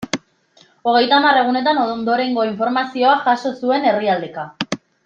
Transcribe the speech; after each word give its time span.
Hogeita 0.91 1.17
hamar 1.21 1.39
egunetan 1.43 1.83
ondorengo 1.83 2.49
informazioa 2.53 3.15
jaso 3.29 3.57
zuen 3.65 3.89
herrialdeka. 3.93 4.53